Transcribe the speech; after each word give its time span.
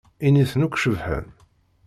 Initen 0.27 0.65
akk 0.65 0.79
cebḥen. 0.83 1.27